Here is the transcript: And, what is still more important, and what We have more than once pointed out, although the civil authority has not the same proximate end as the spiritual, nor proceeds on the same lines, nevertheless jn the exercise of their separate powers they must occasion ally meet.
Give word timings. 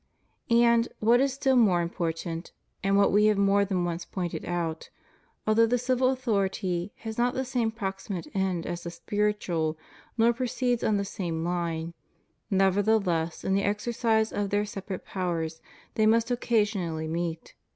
And, 0.49 0.87
what 0.99 1.19
is 1.21 1.31
still 1.31 1.55
more 1.55 1.79
important, 1.79 2.53
and 2.83 2.97
what 2.97 3.11
We 3.11 3.25
have 3.25 3.37
more 3.37 3.63
than 3.63 3.85
once 3.85 4.03
pointed 4.03 4.45
out, 4.45 4.89
although 5.45 5.67
the 5.67 5.77
civil 5.77 6.09
authority 6.09 6.91
has 6.95 7.19
not 7.19 7.35
the 7.35 7.45
same 7.45 7.69
proximate 7.69 8.25
end 8.33 8.65
as 8.65 8.81
the 8.81 8.89
spiritual, 8.89 9.77
nor 10.17 10.33
proceeds 10.33 10.83
on 10.83 10.97
the 10.97 11.05
same 11.05 11.43
lines, 11.43 11.93
nevertheless 12.49 13.43
jn 13.43 13.53
the 13.53 13.61
exercise 13.61 14.31
of 14.33 14.49
their 14.49 14.65
separate 14.65 15.05
powers 15.05 15.61
they 15.93 16.07
must 16.07 16.31
occasion 16.31 16.81
ally 16.81 17.05
meet. 17.05 17.53